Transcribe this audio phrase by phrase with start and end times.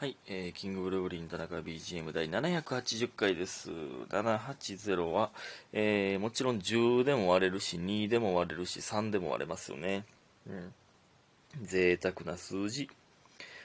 [0.00, 3.70] はい、えー、キングブルーブリン田中 BGM 第780回です。
[4.08, 5.30] 780は、
[5.74, 10.06] えー、もちろん10でも割れるし、2でも割れるし、3でも割れますよね。
[10.48, 10.72] うん。
[11.66, 12.88] 贅沢な数字。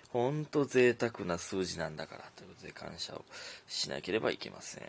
[0.09, 3.23] ほんと贅沢な数字なんだから、ということで感謝を
[3.69, 4.83] しなければいけません。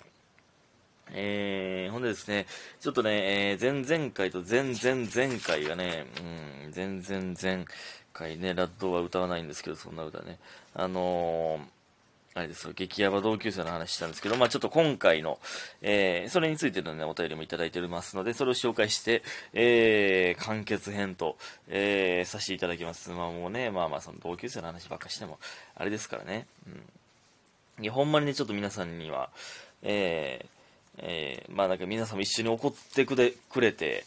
[1.13, 2.47] えー、ほんでですね、
[2.81, 7.65] ちょっとね、えー、前々回と前々前回がね、うん、前々前
[8.17, 10.39] 回ね、ラッドは歌わないんですけど、そんな歌ね。
[10.75, 15.39] あのー、あれですよ、激ヤバ同級生の話したんですけど、まあちょっと今回の、
[15.83, 21.37] えー、それについてのね、お便りもいただいておりますので、それを紹介して、えー、完結編と、
[21.69, 23.11] えー、させていただきます。
[23.11, 25.39] まあもうね、まあまあその同級生の話ばっかしても、
[25.75, 26.47] あれですからね。
[27.79, 27.85] うん。
[27.85, 29.31] いや、ほんまにね、ちょっと皆さんには、
[29.83, 30.49] えー、
[30.99, 34.05] えー、まあなんか皆さんも一緒に怒ってくれくれて、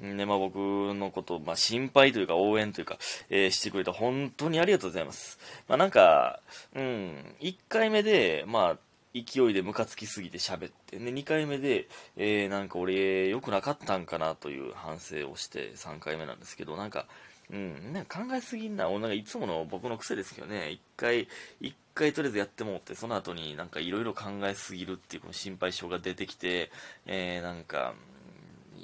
[0.00, 2.98] ね、まあ僕のこと、まあ心配というか応援というか、
[3.30, 5.38] えー、してくれた本当にありがとうございます。
[5.68, 6.40] まあなんか、
[6.74, 8.78] うん、1回目で、まあ、
[9.14, 17.06] 勢いでムカつきすぎて喋って、ね、2回目で、えー、なんか俺良くなかったんかなという反省をして3回目なんですけど、なんか、
[17.50, 21.26] うん、なんか考えすぎんな、なんかいつもの僕の癖ですけどね、一回、
[21.60, 26.70] 一回とりあえずやってもって、その後になんかいろいろ考えすぎるっていう心配性が出てきて、
[27.06, 27.94] えー、なんか、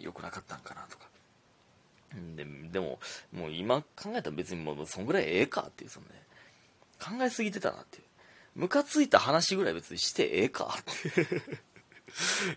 [0.00, 1.03] 良くなかったんかなとか。
[2.36, 2.98] ででも、
[3.32, 6.22] もう今考えたら別にもうそんぐらいええかっていう、そのね、
[7.00, 8.04] 考えすぎてたなっていう。
[8.54, 11.26] ムカついた話ぐらい別にしてええかって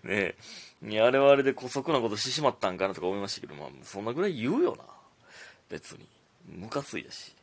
[0.04, 0.36] ね
[0.84, 0.90] え。
[0.90, 4.84] いや、あれはあれで姑息なことしてしまったんかなとか思いましたけど、まあ、そんなぐらい言うよな。
[5.70, 6.08] 別に。
[6.48, 7.34] ムカついだし。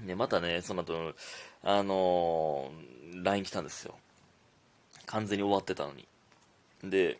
[0.00, 1.14] で、またね、その後、
[1.62, 3.96] あのー、LINE 来たんですよ。
[5.06, 6.06] 完全に終わってたのに。
[6.84, 7.18] で、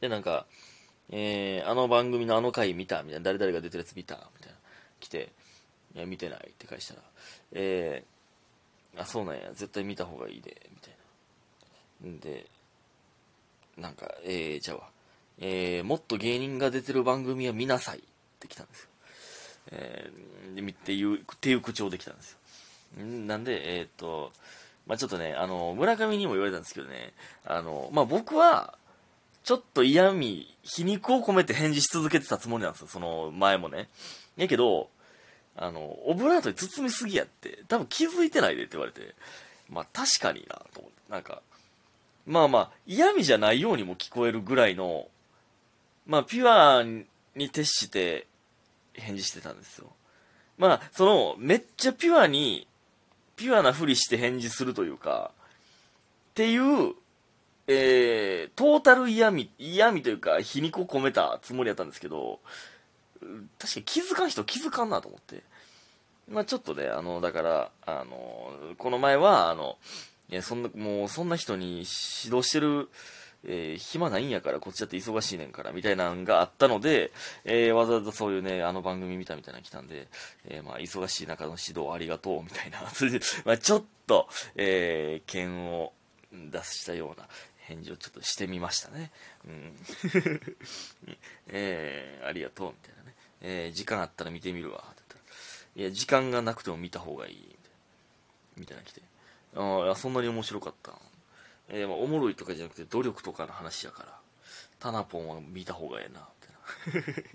[0.00, 0.46] で、なんか、
[1.10, 4.58] えー、あの番組のあの回見たみたいな、誰々が出てるやつ見たみたいな。
[5.00, 5.30] 来て、
[5.94, 7.00] いや、見てないって返したら、
[7.52, 10.94] えー、あ、そうなんや、絶対見た方がいいで、みたい
[12.04, 12.10] な。
[12.10, 12.46] んで、
[13.76, 14.84] なんか、えー、じゃあわ、
[15.40, 18.02] えー、もっと芸人が出てる番組は見なさいっ
[18.38, 18.88] て来たんですよ。
[19.72, 22.32] えー、で、っていう、っていう口調で来たんです
[22.98, 23.04] よ。
[23.04, 24.32] んなんで、えー、っと、
[24.86, 27.12] まあちょっとね、あの、村上にも言われたんですけどね、
[27.44, 28.74] あの、まあ僕は、
[29.50, 33.88] ちょっと嫌味、皮肉を込めて返事し続けてたつもりなんですよ、その前もね。
[34.36, 34.90] やけど、
[35.56, 39.16] あの、オブラートに包みすぎやって、多分気づいてないでって言われて、
[39.68, 40.98] まあ確かにな、と思って。
[41.10, 41.42] なんか、
[42.26, 45.08] まあまあ、嫌味じゃないようにも聞こえるぐらいの、
[46.06, 46.84] まあ、ピュア
[47.34, 48.28] に徹して
[48.92, 49.88] 返事してたんですよ。
[50.58, 52.68] まあ、その、めっちゃピュアに、
[53.34, 55.32] ピュアなふりして返事するというか、
[56.30, 56.94] っていう、
[57.72, 62.40] えー、トータル嫌味、嫌味というか、皮肉を込めたつもりやったんですけど、
[63.60, 65.44] 確かに気づかん人気づかんなと思って。
[66.28, 69.78] まあちょっとね、あの、だから、あの、この前は、あの、
[70.30, 71.84] いや、そんな、もう、そんな人に
[72.24, 72.88] 指導してる、
[73.44, 77.12] えー、暇ないんやから、こっちだって忙しいねんから、みたいなのがあったので、
[77.44, 80.08] えー、わざわざそういうね、あの番組見たみたいなの来たんで、
[80.44, 82.80] えー、まあ、忙しい中の指導ありがとう、みたいな、
[83.44, 85.92] まあ、ちょっと、えー、剣を
[86.32, 87.28] 出したような
[87.70, 89.12] 返事をちょっとしてみましたね。
[89.46, 89.76] うん。
[91.46, 93.14] えー、ありがとう、みたいなね。
[93.40, 95.22] えー、時間あったら見てみるわ、って言っ
[95.74, 97.70] たら、いや、時間がなくても見た方がいい、みたいな。
[98.56, 99.02] みたいな来て。
[99.54, 100.98] ああ、そんなに面白かった。
[101.68, 104.18] えー、まあ、おもろいとかじゃなくて努力とかの話やから、
[104.80, 106.28] タナポンは見た方がええな、
[106.90, 107.22] みたいな。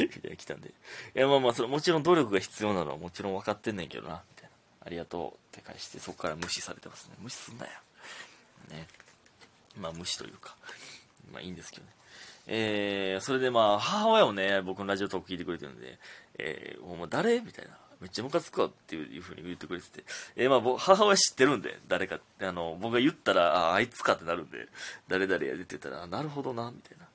[0.00, 0.70] みたいな来たんで。
[0.70, 0.72] い
[1.14, 4.50] や、まあまあ、それもちろん努力が必要なのはもちろん分かってんねんけどな、みたいな。
[4.86, 7.16] ありがとうって返して、そこから無視されてますね。
[7.18, 7.72] 無視すんなよ。
[8.70, 8.86] ね。
[9.78, 10.56] まあ、無視というか、
[11.32, 11.92] まあいいんですけどね。
[12.48, 15.98] えー、それでまあ、母親もね、僕のラジオトーク聞いてくれてるんで、
[16.38, 17.76] えー、お前誰みたいな。
[18.00, 20.04] めっちゃムカつくわっていうふうに言ってくれてて、
[20.36, 24.68] えー、まあ、母親知ってるんで、誰か、あの、僕が言ったら、あ、あいつかってなるんで、
[25.08, 27.06] 誰々やでって言ったら、なるほどな、みたいな、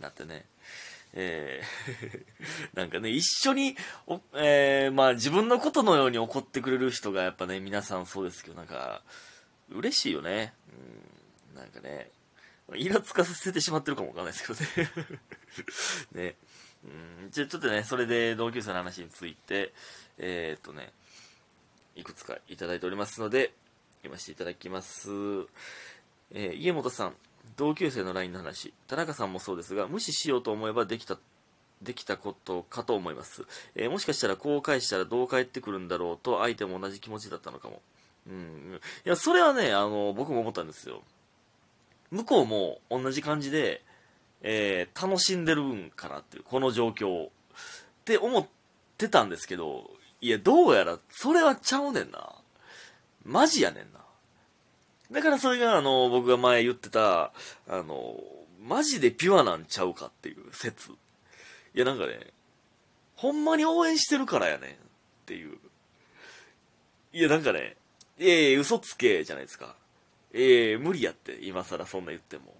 [0.00, 0.46] なってね。
[1.12, 3.76] えー、 なんかね、一緒に、
[4.06, 9.02] おえー、まあ自分のことのように怒ってくれる人がやっぱね、皆さんそうですけど、なんか、
[9.70, 10.52] 嬉しいよね。
[10.68, 10.76] うん、
[11.56, 12.10] なんかね、
[12.74, 15.06] イラつかさせてしまってるかもわかんないですけどね。
[16.30, 16.36] ね。
[16.84, 19.72] うん、じゃちょっとね、それで同級生の話について、
[20.18, 20.92] えー、っとね、
[21.94, 23.52] いくつかいただいておりますので、
[23.98, 25.10] 読ませていただきます。
[26.30, 27.16] えー、家本さん、
[27.56, 31.18] 同級生の LINE の話、田中さんもそうですが、無視しようと思えばできた、
[31.82, 33.44] できたことかと思います。
[33.74, 37.80] えー、もしかしたらこう返したらどう返ってくるんだろうと、相手も同じ気持ちだったのかも。
[38.28, 38.80] うん。
[39.04, 41.02] いや、それはね、あの、僕も思ったんですよ。
[42.16, 43.82] 向こうも同じ感じで、
[44.42, 47.28] えー、楽しんでるんかなっていう、この状況っ
[48.04, 48.46] て思っ
[48.96, 49.90] てたんですけど、
[50.20, 52.34] いや、どうやら、それはちゃうねんな。
[53.24, 54.00] マジやねんな。
[55.10, 57.32] だからそれが、あの、僕が前言ってた、
[57.68, 58.16] あの、
[58.62, 60.90] マジでピュアなんちゃうかっていう説。
[60.90, 60.94] い
[61.74, 62.32] や、なんかね、
[63.16, 64.74] ほんまに応援してるからやねんっ
[65.26, 65.58] ていう。
[67.12, 67.76] いや、なんかね、
[68.18, 69.74] ええー、嘘つけじゃないですか。
[70.38, 72.54] えー、無理やって、今更そんな言っても。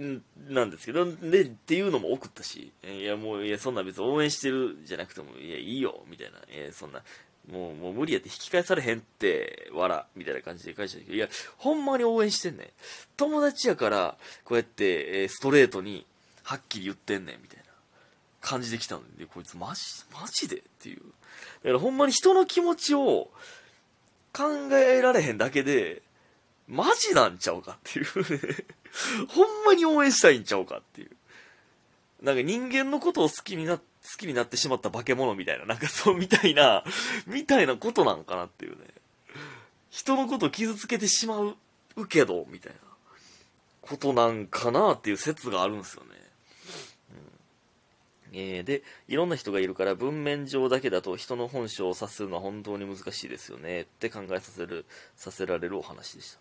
[0.00, 7.02] んなんですけど、で、っていうのも送ったし、いや、もう、いや、そんな別に応援してるじゃなくても、いや、いいよ、みたいな、えそんな、
[7.50, 12.68] もう、もう無理やって引き返されへんって、わら、みたいな感じで返したけど、いや、ほんまに応援してんねん。
[13.16, 16.06] 友達やから、こうやって、えストレートに、
[16.44, 17.64] はっきり言ってんねん、みたいな
[18.40, 19.82] 感じで来たんで、こいつマジ、
[20.12, 20.58] マジで？
[20.58, 20.98] っていう。
[20.98, 23.30] だからほんまに人の気持ちを
[24.32, 24.44] 考
[24.76, 26.02] えられへんだけで、
[26.68, 28.06] マジなんちゃうかっていう
[29.28, 31.10] ほんまに応援したいんちゃうかっていう。
[32.22, 33.82] なんか人間のことを好きにな、好
[34.18, 36.84] きになってしまった化け物みたいな、なんかそうみたいな、
[37.26, 38.84] みたいなことなんかなっていうね。
[39.90, 41.56] 人のことを傷つけてしまう
[42.08, 42.78] けど、みたいな
[43.80, 46.17] ことなんかなっていう説があるんですよね。
[48.32, 54.84] えー、で、いろんな人がいるから文面上だけだと人の本性を察するのは本当に難しいですよねって考えさせる、
[55.16, 56.38] させられるお話でした。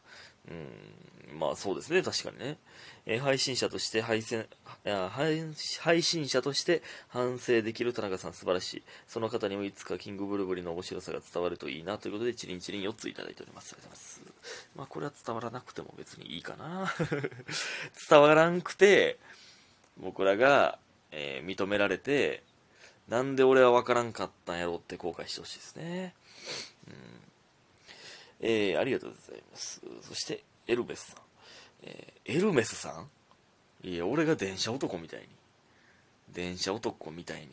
[0.49, 2.57] うん、まあそうですね、確かにね。
[3.05, 4.45] えー、配信者として配信
[5.79, 8.83] 配信者として反省できる田中さん素晴らしい。
[9.07, 13.73] その方にもいつかキングブルブリの面白さが伝わるといいなということで、チリンチリン4ついただいております。
[13.73, 14.21] ありがとうございます。
[14.75, 16.93] まあこれは伝わらなくても別にいいかな。
[18.09, 19.17] 伝わらんくて、
[19.97, 20.79] 僕らが
[21.19, 22.43] えー、認められて、
[23.07, 26.13] なんで俺は分からんかったんやろって後悔してほしいですね。
[26.87, 26.93] うん。
[28.41, 29.81] えー、ありがとうございます。
[30.03, 31.17] そして、エルメスさん。
[31.83, 33.87] えー、エルメスさん？
[33.87, 35.27] いや、俺が電車男みたいに。
[36.29, 37.49] 電車男みたいに。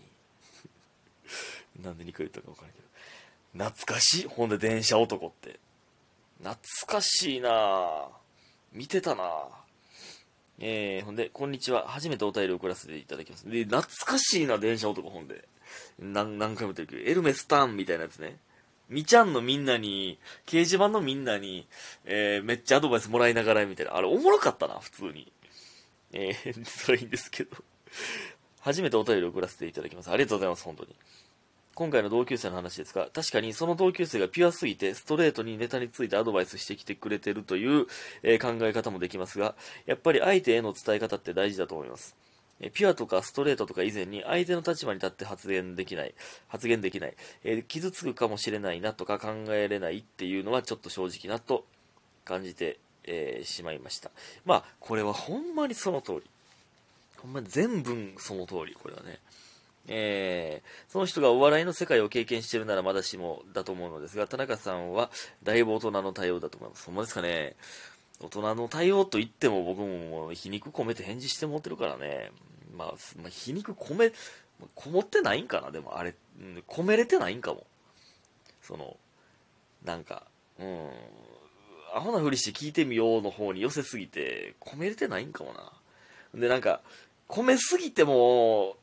[1.82, 3.64] なんで2回言ったか分からんけど。
[3.64, 4.26] 懐かしい。
[4.26, 5.58] ほんで電車男って。
[6.42, 8.08] 懐かしいなぁ
[8.72, 9.63] 見てたなぁ
[10.60, 11.88] えー、ほんで、こんにちは。
[11.88, 13.48] 初めてお便りを送らせていただきます。
[13.48, 15.48] で、懐かしいな、電車男、ほんで。
[15.98, 18.38] 何、何回も言ってるけど、エルメスタンみたいなやつね。
[18.88, 21.66] みちゃんのみんなに、掲示板のみんなに、
[22.04, 23.96] えー、めっちゃアドバイスもらいながらみたいな。
[23.96, 25.32] あれ、おもろかったな、普通に。
[26.12, 27.56] えー、 それいいんですけど。
[28.60, 30.10] 初めてお便りを送らせていただきます。
[30.10, 30.94] ありがとうございます、本当に。
[31.74, 37.86] 今回の同級生の話ですが、確かにその同級生がピュアすぎて、ストレートにネタについてアドバイスしてきてくれてるという、
[38.22, 39.54] えー、考え方もできますが、
[39.86, 42.16] やっぱり相手への伝え方って大事だと思います。
[42.60, 46.14] えピュアとかストレートとか以前に相手の立場に立って発言できない、
[46.48, 51.64] 発言できない、えー、傷つくかもしれないなとか考えれないっていうのはちょっと正直なと
[52.24, 54.10] 感じて、え、しまいました。
[54.46, 56.22] まあ、これはほんまにその通り。
[57.18, 59.18] ほんまに全文その通り、これはね。
[59.86, 65.10] えー、その人がお笑いの世界を経験してるならまだしもだと思うのですが、田中さんは
[65.42, 66.86] だいぶ大人の対応だと思います。
[66.86, 67.56] ほんまですかね。
[68.20, 72.30] 大人の対応と言っても僕もも皮肉込めて返事してもってるからね。
[72.76, 74.12] まあ、まあ、皮肉込め、
[74.74, 77.66] こもってないんかなでもあれ、うん込めれてないんかも。
[78.62, 78.96] その、
[79.84, 80.24] なんか、
[80.58, 80.90] うん、
[81.94, 85.72] アホなふりして聞いてみようの方に寄せすぎて、込めれてないんかもな。
[86.34, 86.80] で、なんか、
[87.28, 88.76] 込めすぎても、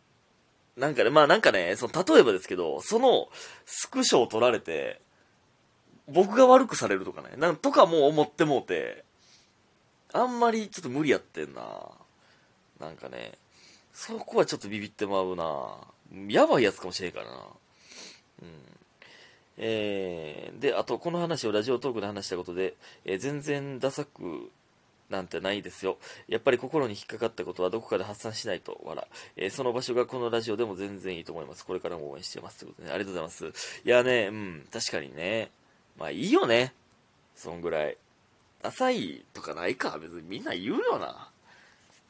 [0.77, 3.27] なんかね、まあなんかね、その例えばですけど、その
[3.65, 5.01] スクショを取られて、
[6.07, 9.03] 僕が悪くされるとかね、なんとかもう思ってもうて、
[10.13, 11.63] あんまりちょっと無理やってんな。
[12.79, 13.33] なんかね、
[13.93, 15.77] そこはちょっとビビってまうな。
[16.27, 17.31] やばいやつかもしれんからな。
[18.41, 18.47] うん。
[19.57, 22.73] えー、で、あと、この話をラジオトークで話したことで、
[23.05, 24.51] えー、全然ダサく
[25.11, 25.97] なんてないですよ。
[26.27, 29.07] やっぱり心に引っかかったことはどこかで発散しないと、笑。
[29.35, 31.65] えー、その場所がこのラジオでも全然いいと思います。
[31.65, 32.59] これからも応援してます。
[32.59, 33.81] ということでね、ありがとうございます。
[33.85, 35.51] いやね、うん、確かにね。
[35.97, 36.73] まあいいよね。
[37.35, 37.97] そんぐらい。
[38.63, 39.97] 浅いとかないか。
[39.99, 41.29] 別にみんな言うよな。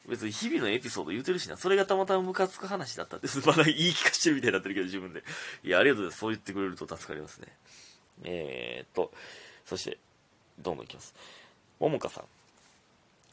[0.08, 1.56] 別に日々のエピソード言うてるしな。
[1.56, 3.38] それがたまたまムカつく話だったんです。
[3.46, 5.22] まだ言い聞かしてるみたいになってるけど、自分で。
[5.62, 6.18] いや、ありがとうございます。
[6.20, 7.48] そう言ってくれると助かりますね。
[8.24, 9.12] えー、っと、
[9.64, 9.98] そして、
[10.58, 11.14] どんどんいきます。
[11.78, 12.24] ももかさん。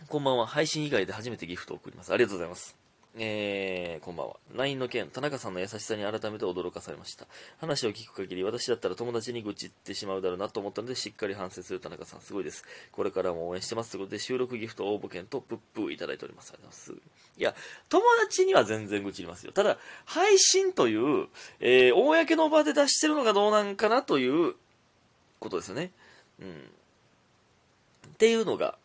[0.07, 0.47] こんばんは。
[0.47, 2.13] 配信以外で初めてギフトを送ります。
[2.13, 2.75] ありがとうございます。
[3.17, 4.37] えー、こんばんは。
[4.55, 7.27] LINE の件、田中さんの優しさに改めて驚かされました。
[7.59, 12.63] 話を聞く限り、私だったら友達に愚痴ってしまうだろうなと思ったので、しっかり反省する田中さん、すごいです。
[12.91, 16.53] これからも応援してますということで、収録ギフト応募券とプップーいただいております。
[16.53, 17.11] ありがとうございます。
[17.37, 17.55] いや、
[17.89, 19.51] 友達には全然愚痴りますよ。
[19.51, 21.27] ただ、配信という、
[21.59, 24.55] えー、公の場で出してるのがどうなんかなという
[25.39, 25.91] ことですよね。
[26.39, 26.71] うん。
[28.07, 28.77] っていうのが、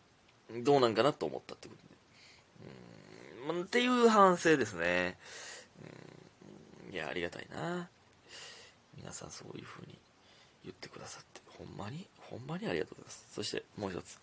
[0.51, 3.53] どうなんかなと思ったってことで。
[3.53, 5.17] うん、っていう反省ですね。
[6.89, 7.89] うん、いや、ありがたいな。
[8.97, 9.97] 皆さんそういう風に
[10.63, 13.25] 言ってくださって、ほんまに、ほんまにありがとうございます。
[13.33, 14.19] そしてもう一つ。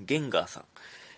[0.00, 0.64] ゲンガーさん。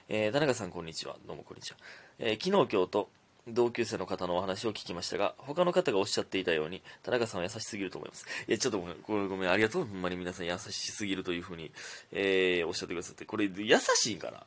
[0.08, 1.16] えー、田中さんこんにちは。
[1.26, 1.76] どうもこんにちは。
[2.18, 3.08] えー、昨日今日と
[3.52, 8.26] 同級生の方のお話を聞きましたが、他の方がおっしゃっていたように、田中さんは優しすぎると思います。
[8.48, 8.92] いや、ちょっとごめ
[9.24, 9.84] ん、ごめん、ありがとう。
[9.84, 11.70] ほんまに皆さん優しすぎるというふうに、
[12.12, 13.24] えー、おっしゃってくださって。
[13.24, 14.44] これ、優しいんかな？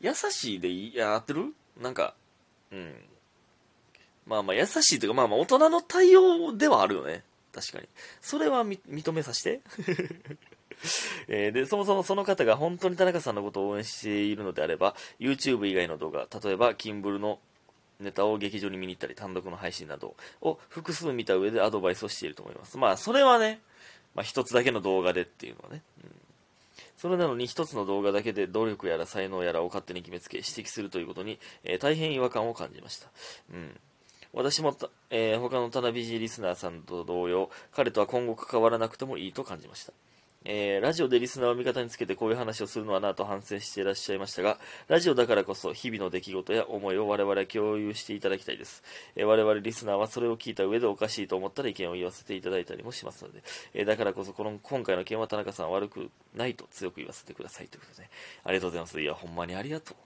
[0.00, 1.54] 優しいでいい、や、合ってる？
[1.80, 2.14] なんか、
[2.70, 2.94] うん。
[4.26, 7.22] まあまあ、優しいというか、まあまあ、大人の対応ではあるよね。
[7.52, 7.88] 確かに。
[8.20, 9.60] それは認めさせて。
[11.28, 17.38] えー、で、そもそもその方が本当に田中さんのことを応援しているのであれば、YouTube 以外の動画、例えば、キンブルの
[18.02, 22.76] ネタを劇場に見に行ったり、単独の配信などを複数見た上でアドバイスをしていると思います。
[22.78, 23.60] まあ、それはね、
[24.14, 25.82] まあ、一つだけの動画でっていうのはね。
[26.04, 26.10] うん、
[26.96, 33.08] それなのに一つの動画だけで努力やら才能やらを勝手に決めつけ指摘するということに、えー、大変違和感を感じました。
[33.52, 33.80] うん。
[34.32, 34.74] 私も、
[35.10, 39.92] えー、他のタナビジリスナーさんと同様、彼とは今後関わらなくてもいいと感じました。
[40.44, 44.58] えー、ラジオでリスナーを味方につけてこういう話をするのはなと反省していらっしゃいましたが、
[44.88, 48.82] ラジオだからこそ日々の出来事や思いを我々は共有していただきたいです。
[49.16, 53.42] えー、我々リスナーはそれを聞いた上でおかしいと思ったら意見を言わせていただいたりもしますので、
[53.74, 58.10] えー、だからこそこの今回の件は田中さん悪くないと強く言わせてくださいということで、ね、
[58.44, 59.00] ありがとうございます。
[59.00, 59.96] いや、ほんまにありがとう。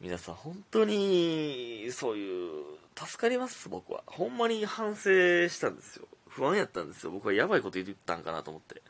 [0.00, 2.64] 皆さん本当に、そういう、
[2.94, 4.02] 助かります、僕は。
[4.06, 6.06] ほんまに反省したんですよ。
[6.28, 7.12] 不安やったんですよ。
[7.12, 8.82] 僕はやばいこと言ったんかなと思って。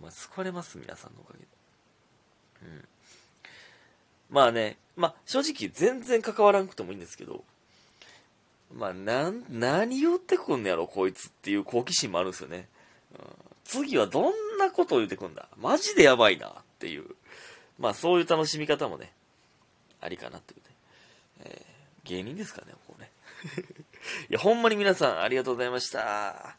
[0.00, 1.46] まあ、救われます、皆さんのおかげで。
[2.62, 2.88] うん。
[4.30, 7.44] まあね、まあ、正直全然関わらなくてもいいんですけど、
[8.74, 12.68] まあ、なん、何言ってくんねやろ、こいつっていう好奇心もあるんですよね。
[13.18, 13.26] うん、
[13.64, 15.48] 次はどんなことを言ってくんだ？
[15.58, 17.04] マジでやばいなっていう。
[17.78, 19.12] まあ、そういう楽しみ方もね、
[20.00, 20.76] ありかなっていうね。
[21.40, 23.10] えー、芸人ですかね、こうね。
[24.30, 26.56] いや、ほんまに皆さんありがとうございました。